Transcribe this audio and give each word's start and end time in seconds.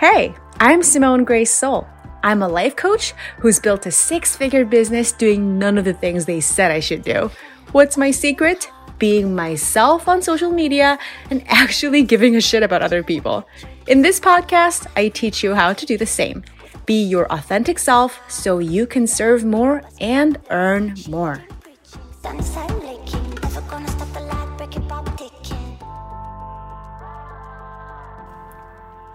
Hey, 0.00 0.34
I'm 0.58 0.82
Simone 0.82 1.24
Grace 1.24 1.54
Seol. 1.54 1.86
I'm 2.22 2.42
a 2.42 2.48
life 2.48 2.74
coach 2.74 3.12
who's 3.36 3.60
built 3.60 3.84
a 3.84 3.90
six 3.90 4.34
figure 4.34 4.64
business 4.64 5.12
doing 5.12 5.58
none 5.58 5.76
of 5.76 5.84
the 5.84 5.92
things 5.92 6.24
they 6.24 6.40
said 6.40 6.70
I 6.70 6.80
should 6.80 7.02
do. 7.02 7.30
What's 7.72 7.98
my 7.98 8.10
secret? 8.10 8.70
Being 8.98 9.34
myself 9.36 10.08
on 10.08 10.22
social 10.22 10.50
media 10.50 10.98
and 11.28 11.44
actually 11.48 12.02
giving 12.02 12.34
a 12.34 12.40
shit 12.40 12.62
about 12.62 12.80
other 12.80 13.02
people. 13.02 13.46
In 13.88 14.00
this 14.00 14.18
podcast, 14.18 14.86
I 14.96 15.08
teach 15.08 15.44
you 15.44 15.54
how 15.54 15.74
to 15.74 15.84
do 15.84 15.98
the 15.98 16.06
same. 16.06 16.44
Be 16.86 17.02
your 17.02 17.30
authentic 17.30 17.78
self 17.78 18.22
so 18.26 18.58
you 18.58 18.86
can 18.86 19.06
serve 19.06 19.44
more 19.44 19.82
and 20.00 20.38
earn 20.48 20.94
more. 21.10 21.44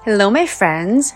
Hello, 0.06 0.30
my 0.30 0.46
friends. 0.46 1.16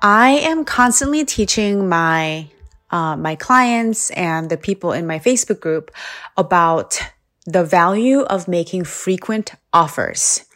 I 0.00 0.30
am 0.48 0.64
constantly 0.64 1.26
teaching 1.26 1.90
my 1.90 2.48
uh, 2.90 3.18
my 3.18 3.36
clients 3.36 4.10
and 4.12 4.48
the 4.48 4.56
people 4.56 4.92
in 4.92 5.06
my 5.06 5.18
Facebook 5.18 5.60
group 5.60 5.90
about 6.34 6.98
the 7.44 7.62
value 7.62 8.20
of 8.20 8.48
making 8.48 8.84
frequent 8.84 9.52
offers. 9.74 10.46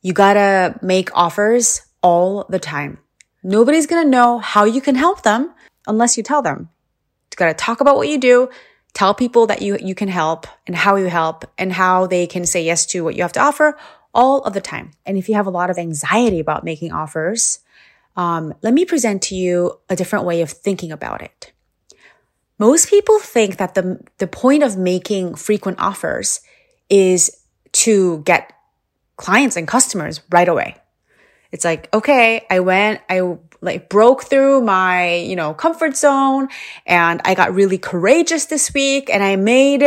You 0.00 0.14
gotta 0.14 0.78
make 0.80 1.14
offers 1.14 1.82
all 2.02 2.46
the 2.48 2.58
time. 2.58 2.96
Nobody's 3.42 3.86
gonna 3.86 4.08
know 4.08 4.38
how 4.38 4.64
you 4.64 4.80
can 4.80 4.94
help 4.94 5.24
them 5.24 5.52
unless 5.86 6.16
you 6.16 6.22
tell 6.22 6.40
them. 6.40 6.70
You 7.30 7.36
gotta 7.36 7.52
talk 7.52 7.82
about 7.82 7.96
what 7.96 8.08
you 8.08 8.16
do, 8.16 8.48
tell 8.94 9.12
people 9.12 9.46
that 9.48 9.60
you, 9.60 9.76
you 9.78 9.94
can 9.94 10.08
help 10.08 10.46
and 10.66 10.74
how 10.74 10.96
you 10.96 11.08
help 11.08 11.44
and 11.58 11.70
how 11.70 12.06
they 12.06 12.26
can 12.26 12.46
say 12.46 12.64
yes 12.64 12.86
to 12.86 13.04
what 13.04 13.14
you 13.14 13.20
have 13.20 13.32
to 13.32 13.42
offer 13.42 13.76
all 14.18 14.40
of 14.40 14.52
the 14.52 14.60
time. 14.60 14.90
And 15.06 15.16
if 15.16 15.28
you 15.28 15.36
have 15.36 15.46
a 15.46 15.50
lot 15.50 15.70
of 15.70 15.78
anxiety 15.78 16.40
about 16.40 16.64
making 16.64 16.90
offers, 16.90 17.60
um, 18.16 18.52
let 18.62 18.74
me 18.74 18.84
present 18.84 19.22
to 19.22 19.36
you 19.36 19.78
a 19.88 19.94
different 19.94 20.24
way 20.24 20.42
of 20.42 20.50
thinking 20.50 20.90
about 20.90 21.22
it. 21.22 21.52
Most 22.58 22.90
people 22.90 23.20
think 23.20 23.58
that 23.58 23.76
the, 23.76 24.00
the 24.18 24.26
point 24.26 24.64
of 24.64 24.76
making 24.76 25.36
frequent 25.36 25.78
offers 25.78 26.40
is 26.90 27.30
to 27.70 28.18
get 28.24 28.52
clients 29.16 29.56
and 29.56 29.68
customers 29.68 30.20
right 30.30 30.48
away. 30.48 30.74
It's 31.52 31.64
like, 31.64 31.88
okay, 31.94 32.44
I 32.50 32.58
went, 32.58 33.00
I 33.08 33.36
like 33.60 33.88
broke 33.88 34.24
through 34.24 34.62
my, 34.62 35.14
you 35.14 35.36
know, 35.36 35.54
comfort 35.54 35.96
zone 35.96 36.48
and 36.86 37.20
I 37.24 37.34
got 37.34 37.54
really 37.54 37.78
courageous 37.78 38.46
this 38.46 38.74
week 38.74 39.10
and 39.10 39.22
I 39.22 39.36
made, 39.36 39.84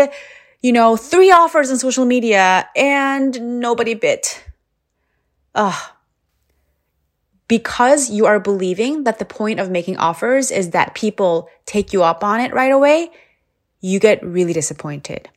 you 0.62 0.72
know, 0.72 0.95
three 0.95 1.31
offers 1.31 1.72
on 1.72 1.78
social 1.78 2.06
media 2.06 2.70
and 2.76 3.59
nobody 3.59 3.94
bit. 3.94 4.44
Ugh. 5.56 5.92
Because 7.48 8.09
you 8.09 8.26
are 8.26 8.40
believing 8.40 9.03
that 9.03 9.20
the 9.20 9.26
point 9.26 9.59
of 9.59 9.70
making 9.70 9.98
offers 9.98 10.52
is 10.52 10.70
that 10.70 10.95
people 10.95 11.50
take 11.66 11.92
you 11.92 12.03
up 12.03 12.23
on 12.23 12.40
it 12.40 12.53
right 12.53 12.72
away, 12.72 13.12
you 13.81 14.00
get 14.00 14.23
really 14.23 14.53
disappointed. 14.53 15.30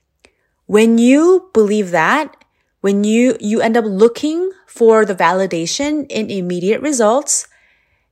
When 0.66 0.98
you 0.98 1.50
believe 1.52 1.90
that, 1.90 2.36
when 2.82 3.02
you, 3.02 3.36
you 3.40 3.60
end 3.60 3.76
up 3.76 3.84
looking 3.86 4.52
for 4.66 5.04
the 5.04 5.14
validation 5.14 6.06
in 6.10 6.30
immediate 6.30 6.82
results 6.82 7.48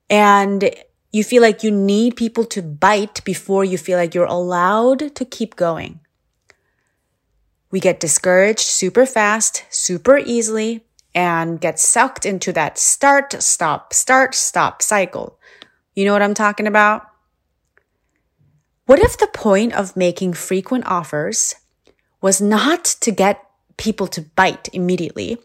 and 0.08 0.70
you 1.12 1.22
feel 1.22 1.42
like 1.42 1.62
you 1.62 1.70
need 1.70 2.16
people 2.16 2.44
to 2.46 2.62
bite 2.62 3.22
before 3.24 3.64
you 3.64 3.76
feel 3.76 3.98
like 3.98 4.14
you're 4.14 4.24
allowed 4.24 5.14
to 5.14 5.24
keep 5.26 5.56
going. 5.56 6.00
We 7.72 7.80
get 7.80 7.98
discouraged 7.98 8.60
super 8.60 9.04
fast, 9.04 9.64
super 9.70 10.18
easily, 10.18 10.84
and 11.12 11.60
get 11.60 11.80
sucked 11.80 12.24
into 12.24 12.52
that 12.52 12.78
start, 12.78 13.32
stop, 13.42 13.92
start, 13.92 14.36
stop 14.36 14.80
cycle. 14.80 15.40
You 15.96 16.04
know 16.04 16.12
what 16.12 16.22
I'm 16.22 16.34
talking 16.34 16.68
about? 16.68 17.04
What 18.86 19.00
if 19.00 19.18
the 19.18 19.26
point 19.26 19.72
of 19.72 19.96
making 19.96 20.34
frequent 20.34 20.86
offers 20.86 21.56
was 22.20 22.40
not 22.40 22.84
to 22.84 23.10
get 23.10 23.44
people 23.76 24.06
to 24.06 24.22
bite 24.22 24.68
immediately, 24.72 25.38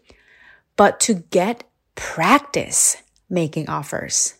but 0.76 1.00
to 1.00 1.14
get 1.14 1.64
practice 1.98 2.96
making 3.28 3.68
offers. 3.68 4.34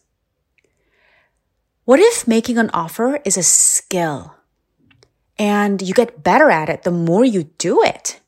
What 1.84 1.98
if 1.98 2.28
making 2.28 2.59
an 2.59 2.71
offer 2.72 3.19
is 3.25 3.37
a 3.37 3.43
skill 3.43 4.34
and 5.38 5.81
you 5.81 5.94
get 5.94 6.22
better 6.22 6.50
at 6.50 6.69
it 6.69 6.82
the 6.82 6.91
more 6.91 7.25
you 7.25 7.44
do 7.59 7.82
it? 7.82 8.21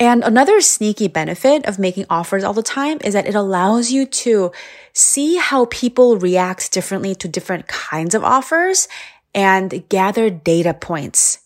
And 0.00 0.24
another 0.24 0.60
sneaky 0.60 1.06
benefit 1.06 1.64
of 1.66 1.78
making 1.78 2.06
offers 2.10 2.42
all 2.42 2.54
the 2.54 2.62
time 2.62 2.98
is 3.04 3.14
that 3.14 3.26
it 3.26 3.36
allows 3.36 3.92
you 3.92 4.04
to 4.06 4.50
see 4.92 5.36
how 5.36 5.66
people 5.66 6.18
react 6.18 6.72
differently 6.72 7.14
to 7.16 7.28
different 7.28 7.68
kinds 7.68 8.14
of 8.14 8.24
offers 8.24 8.88
and 9.32 9.88
gather 9.88 10.28
data 10.28 10.74
points 10.74 11.42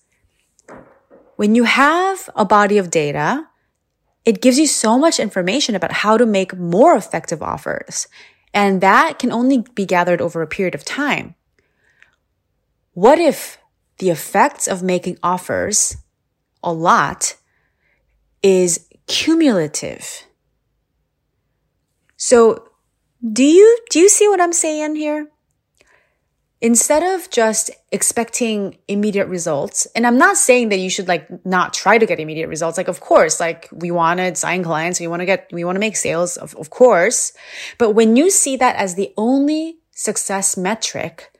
when 1.37 1.55
you 1.55 1.65
have 1.65 2.29
a 2.35 2.45
body 2.45 2.79
of 2.79 2.91
data, 2.91 3.47
it 4.25 4.43
gives 4.43 4.59
you 4.59 4.67
so 4.67 4.99
much 4.99 5.21
information 5.21 5.75
about 5.75 5.93
how 5.93 6.17
to 6.17 6.27
make 6.27 6.57
more 6.57 6.97
effective 6.97 7.43
offers. 7.43 8.09
And 8.53 8.81
that 8.81 9.19
can 9.19 9.31
only 9.31 9.65
be 9.75 9.87
gathered 9.87 10.21
over 10.21 10.43
a 10.43 10.47
period 10.47 10.75
of 10.75 10.85
time. 10.85 11.35
What 12.95 13.19
if 13.19 13.59
the 13.99 14.11
effects 14.11 14.67
of 14.67 14.83
making 14.83 15.19
offers 15.23 15.97
a 16.63 16.73
lot 16.73 17.37
is 18.43 18.89
cumulative? 19.07 20.25
So 22.17 22.69
do 23.33 23.45
you, 23.45 23.79
do 23.91 23.99
you 23.99 24.09
see 24.09 24.29
what 24.29 24.41
I'm 24.41 24.53
saying 24.53 24.97
here? 24.97 25.29
instead 26.61 27.03
of 27.03 27.31
just 27.31 27.71
expecting 27.93 28.79
immediate 28.89 29.27
results, 29.27 29.87
and 29.95 30.07
I'm 30.07 30.19
not 30.19 30.37
saying 30.37 30.71
that 30.71 30.79
you 30.79 30.89
should 30.89 31.09
like 31.09 31.29
not 31.45 31.75
try 31.75 31.99
to 31.99 32.07
get 32.07 32.19
immediate 32.19 32.49
results. 32.49 32.79
Like, 32.79 32.89
of 32.89 33.01
course, 33.01 33.41
like 33.41 33.69
we 33.73 33.91
want 33.91 34.19
to 34.19 34.35
sign 34.35 34.63
clients, 34.63 34.99
we 34.99 35.07
want 35.07 35.21
to 35.21 35.27
get, 35.27 35.49
we 35.53 35.65
want 35.65 35.77
to 35.77 35.81
make 35.81 35.97
sales, 35.97 36.37
of, 36.37 36.55
of 36.57 36.71
course. 36.71 37.33
But 37.79 37.93
when 37.93 38.17
you 38.17 38.31
see 38.31 38.57
that 38.57 38.77
as 38.77 38.95
the 38.95 39.13
only 39.17 39.79
success 39.93 40.57
metric, 40.57 41.33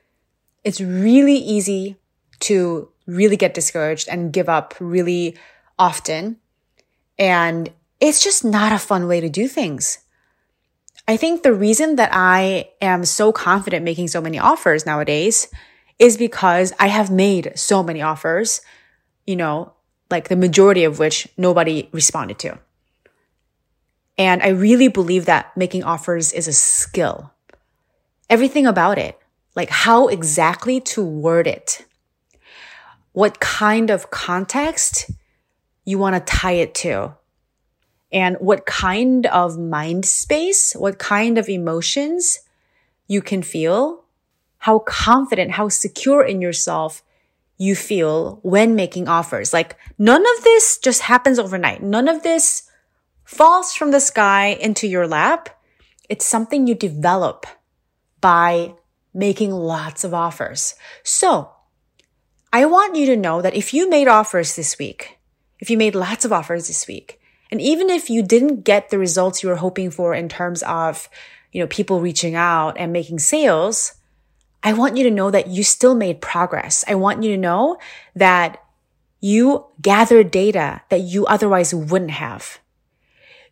it's 0.63 0.81
really 0.81 1.35
easy 1.35 1.97
to 2.41 2.89
really 3.05 3.37
get 3.37 3.53
discouraged 3.53 4.07
and 4.09 4.33
give 4.33 4.49
up 4.49 4.75
really 4.79 5.37
often. 5.79 6.37
And 7.17 7.71
it's 7.99 8.23
just 8.23 8.43
not 8.43 8.71
a 8.71 8.79
fun 8.79 9.07
way 9.07 9.21
to 9.21 9.29
do 9.29 9.47
things. 9.47 9.99
I 11.07 11.15
think 11.15 11.41
the 11.41 11.53
reason 11.53 11.95
that 11.95 12.09
I 12.11 12.69
am 12.81 13.05
so 13.05 13.31
confident 13.31 13.85
making 13.85 14.09
so 14.09 14.19
many 14.19 14.37
offers 14.37 14.85
nowadays 14.85 15.47
is 15.99 16.17
because 16.17 16.73
I 16.79 16.87
have 16.87 17.09
made 17.09 17.53
so 17.55 17.81
many 17.81 18.01
offers, 18.01 18.61
you 19.25 19.35
know, 19.35 19.73
like 20.11 20.27
the 20.27 20.35
majority 20.35 20.83
of 20.83 20.99
which 20.99 21.27
nobody 21.37 21.89
responded 21.91 22.39
to. 22.39 22.59
And 24.17 24.41
I 24.41 24.49
really 24.49 24.89
believe 24.89 25.25
that 25.25 25.55
making 25.55 25.83
offers 25.83 26.33
is 26.33 26.47
a 26.47 26.53
skill. 26.53 27.31
Everything 28.29 28.65
about 28.65 28.97
it, 28.97 29.17
like 29.55 29.69
how 29.69 30.07
exactly 30.07 30.81
to 30.81 31.03
word 31.03 31.47
it, 31.47 31.85
what 33.17 33.39
kind 33.39 33.89
of 33.89 34.11
context 34.11 35.09
you 35.83 35.97
want 35.97 36.13
to 36.13 36.31
tie 36.31 36.51
it 36.51 36.75
to 36.75 37.11
and 38.11 38.35
what 38.39 38.67
kind 38.67 39.25
of 39.25 39.57
mind 39.57 40.05
space, 40.05 40.73
what 40.73 40.99
kind 40.99 41.39
of 41.39 41.49
emotions 41.49 42.41
you 43.07 43.19
can 43.19 43.41
feel, 43.41 44.03
how 44.59 44.77
confident, 44.77 45.49
how 45.49 45.67
secure 45.67 46.23
in 46.23 46.41
yourself 46.41 47.01
you 47.57 47.75
feel 47.75 48.37
when 48.43 48.75
making 48.75 49.07
offers. 49.07 49.51
Like 49.51 49.77
none 49.97 50.21
of 50.21 50.43
this 50.43 50.77
just 50.77 51.01
happens 51.01 51.39
overnight. 51.39 51.81
None 51.81 52.07
of 52.07 52.21
this 52.21 52.69
falls 53.23 53.73
from 53.73 53.89
the 53.89 53.99
sky 53.99 54.49
into 54.61 54.85
your 54.85 55.07
lap. 55.07 55.49
It's 56.07 56.23
something 56.23 56.67
you 56.67 56.75
develop 56.75 57.47
by 58.21 58.75
making 59.11 59.49
lots 59.49 60.03
of 60.03 60.13
offers. 60.13 60.75
So 61.01 61.49
I 62.51 62.65
want 62.65 62.95
you 62.95 63.05
to 63.07 63.17
know 63.17 63.41
that 63.41 63.55
if 63.55 63.73
you 63.73 63.89
made 63.89 64.07
offers 64.07 64.55
this 64.55 64.77
week, 64.77 65.19
if 65.59 65.69
you 65.69 65.77
made 65.77 65.95
lots 65.95 66.25
of 66.25 66.33
offers 66.33 66.67
this 66.67 66.87
week, 66.87 67.19
and 67.51 67.61
even 67.61 67.89
if 67.89 68.09
you 68.09 68.23
didn't 68.23 68.63
get 68.63 68.89
the 68.89 68.99
results 68.99 69.41
you 69.41 69.49
were 69.49 69.55
hoping 69.55 69.91
for 69.91 70.13
in 70.13 70.29
terms 70.29 70.63
of, 70.63 71.09
you 71.51 71.61
know, 71.61 71.67
people 71.67 72.01
reaching 72.01 72.35
out 72.35 72.77
and 72.77 72.91
making 72.91 73.19
sales, 73.19 73.93
I 74.63 74.73
want 74.73 74.97
you 74.97 75.03
to 75.03 75.11
know 75.11 75.31
that 75.31 75.47
you 75.47 75.63
still 75.63 75.95
made 75.95 76.21
progress. 76.21 76.83
I 76.87 76.95
want 76.95 77.23
you 77.23 77.31
to 77.31 77.37
know 77.37 77.77
that 78.15 78.63
you 79.21 79.65
gathered 79.81 80.31
data 80.31 80.81
that 80.89 81.01
you 81.01 81.25
otherwise 81.25 81.73
wouldn't 81.73 82.11
have. 82.11 82.59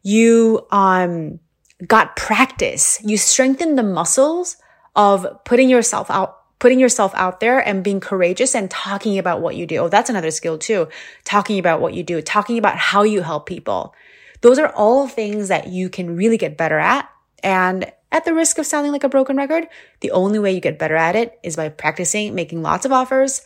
You, 0.03 0.67
um, 0.71 1.39
got 1.85 2.15
practice. 2.15 2.99
You 3.03 3.17
strengthened 3.17 3.77
the 3.77 3.83
muscles 3.83 4.57
of 4.95 5.43
putting 5.43 5.69
yourself 5.69 6.09
out 6.09 6.37
putting 6.59 6.79
yourself 6.79 7.13
out 7.15 7.39
there 7.39 7.59
and 7.59 7.83
being 7.83 7.99
courageous 7.99 8.55
and 8.55 8.71
talking 8.71 9.17
about 9.17 9.41
what 9.41 9.55
you 9.55 9.65
do. 9.65 9.77
Oh, 9.77 9.89
that's 9.89 10.09
another 10.09 10.31
skill 10.31 10.57
too. 10.57 10.87
Talking 11.23 11.59
about 11.59 11.81
what 11.81 11.93
you 11.93 12.03
do, 12.03 12.21
talking 12.21 12.57
about 12.57 12.77
how 12.77 13.03
you 13.03 13.21
help 13.21 13.45
people. 13.45 13.93
Those 14.41 14.59
are 14.59 14.71
all 14.75 15.07
things 15.07 15.47
that 15.47 15.67
you 15.67 15.89
can 15.89 16.15
really 16.15 16.37
get 16.37 16.57
better 16.57 16.79
at 16.79 17.09
And 17.45 17.91
at 18.11 18.25
the 18.25 18.33
risk 18.33 18.57
of 18.57 18.65
sounding 18.65 18.91
like 18.91 19.03
a 19.03 19.09
broken 19.09 19.37
record, 19.37 19.67
the 19.99 20.11
only 20.11 20.39
way 20.39 20.53
you 20.53 20.59
get 20.59 20.79
better 20.79 20.95
at 20.95 21.15
it 21.15 21.39
is 21.43 21.55
by 21.55 21.69
practicing 21.69 22.33
making 22.33 22.63
lots 22.63 22.85
of 22.85 22.91
offers, 22.91 23.41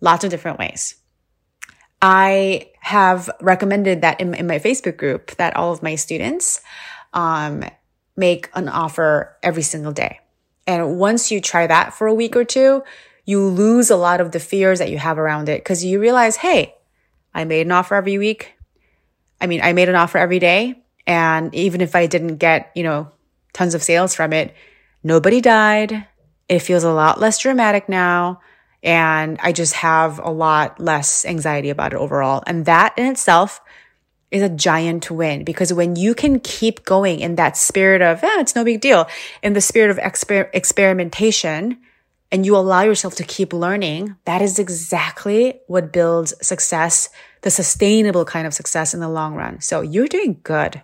lots 0.00 0.24
of 0.24 0.30
different 0.30 0.58
ways. 0.58 0.96
I 2.02 2.72
have 2.80 3.30
recommended 3.40 4.02
that 4.02 4.20
in, 4.20 4.34
in 4.34 4.46
my 4.46 4.58
Facebook 4.58 4.96
group 4.96 5.30
that 5.36 5.56
all 5.56 5.72
of 5.72 5.82
my 5.82 5.94
students 5.94 6.60
um, 7.12 7.64
make 8.16 8.50
an 8.54 8.68
offer 8.68 9.36
every 9.42 9.62
single 9.62 9.92
day. 9.92 10.18
And 10.66 10.98
once 10.98 11.30
you 11.30 11.40
try 11.40 11.66
that 11.66 11.94
for 11.94 12.06
a 12.06 12.14
week 12.14 12.36
or 12.36 12.44
two, 12.44 12.82
you 13.24 13.40
lose 13.46 13.90
a 13.90 13.96
lot 13.96 14.20
of 14.20 14.32
the 14.32 14.40
fears 14.40 14.78
that 14.78 14.90
you 14.90 14.98
have 14.98 15.18
around 15.18 15.48
it 15.48 15.60
because 15.60 15.84
you 15.84 16.00
realize, 16.00 16.36
hey, 16.36 16.74
I 17.34 17.44
made 17.44 17.66
an 17.66 17.72
offer 17.72 17.94
every 17.94 18.18
week. 18.18 18.54
I 19.40 19.46
mean, 19.46 19.60
I 19.62 19.72
made 19.72 19.88
an 19.88 19.94
offer 19.94 20.18
every 20.18 20.38
day. 20.38 20.82
And 21.06 21.54
even 21.54 21.80
if 21.80 21.94
I 21.94 22.06
didn't 22.06 22.36
get, 22.36 22.70
you 22.74 22.82
know, 22.82 23.10
tons 23.52 23.74
of 23.74 23.82
sales 23.82 24.14
from 24.14 24.32
it, 24.32 24.54
nobody 25.02 25.40
died. 25.40 26.06
It 26.48 26.60
feels 26.60 26.84
a 26.84 26.92
lot 26.92 27.20
less 27.20 27.38
dramatic 27.38 27.88
now. 27.88 28.40
And 28.82 29.38
I 29.42 29.52
just 29.52 29.74
have 29.74 30.18
a 30.18 30.30
lot 30.30 30.78
less 30.78 31.24
anxiety 31.24 31.70
about 31.70 31.94
it 31.94 31.98
overall. 31.98 32.42
And 32.46 32.66
that 32.66 32.96
in 32.98 33.06
itself 33.06 33.60
is 34.34 34.42
a 34.42 34.48
giant 34.48 35.10
win 35.12 35.44
because 35.44 35.72
when 35.72 35.94
you 35.94 36.12
can 36.12 36.40
keep 36.40 36.84
going 36.84 37.20
in 37.20 37.36
that 37.36 37.56
spirit 37.56 38.02
of, 38.02 38.20
yeah, 38.20 38.40
it's 38.40 38.56
no 38.56 38.64
big 38.64 38.80
deal, 38.80 39.06
in 39.44 39.52
the 39.52 39.60
spirit 39.60 39.90
of 39.90 39.96
exper- 39.98 40.50
experimentation, 40.52 41.78
and 42.32 42.44
you 42.44 42.56
allow 42.56 42.82
yourself 42.82 43.14
to 43.14 43.22
keep 43.22 43.52
learning, 43.52 44.16
that 44.24 44.42
is 44.42 44.58
exactly 44.58 45.60
what 45.68 45.92
builds 45.92 46.34
success, 46.44 47.08
the 47.42 47.50
sustainable 47.50 48.24
kind 48.24 48.44
of 48.44 48.52
success 48.52 48.92
in 48.92 48.98
the 48.98 49.08
long 49.08 49.36
run. 49.36 49.60
So 49.60 49.82
you're 49.82 50.08
doing 50.08 50.40
good. 50.42 50.82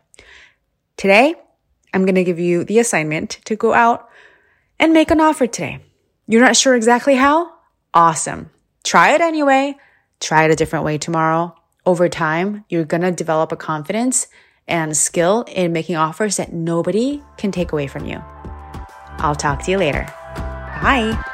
Today, 0.96 1.34
I'm 1.92 2.04
going 2.04 2.14
to 2.14 2.24
give 2.24 2.38
you 2.38 2.62
the 2.62 2.78
assignment 2.78 3.40
to 3.46 3.56
go 3.56 3.74
out 3.74 4.08
and 4.78 4.92
make 4.92 5.10
an 5.10 5.20
offer 5.20 5.48
today. 5.48 5.80
You're 6.28 6.44
not 6.44 6.56
sure 6.56 6.76
exactly 6.76 7.16
how? 7.16 7.52
Awesome. 7.92 8.50
Try 8.84 9.14
it 9.14 9.20
anyway. 9.20 9.74
Try 10.20 10.44
it 10.44 10.52
a 10.52 10.56
different 10.56 10.84
way 10.84 10.98
tomorrow. 10.98 11.56
Over 11.86 12.08
time, 12.08 12.64
you're 12.68 12.84
going 12.84 13.02
to 13.02 13.10
develop 13.10 13.52
a 13.52 13.56
confidence 13.56 14.26
and 14.68 14.96
skill 14.96 15.44
in 15.48 15.72
making 15.72 15.96
offers 15.96 16.36
that 16.36 16.52
nobody 16.52 17.22
can 17.36 17.50
take 17.50 17.72
away 17.72 17.86
from 17.86 18.06
you. 18.06 18.22
I'll 19.18 19.34
talk 19.34 19.62
to 19.64 19.70
you 19.70 19.78
later. 19.78 20.06
Bye. 20.82 21.29